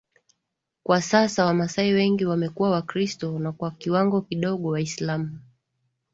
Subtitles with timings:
[0.83, 5.39] Kwa sasa Wamasai wengi wamekuwa Wakristo na kwa kiwango kidogo Waislamu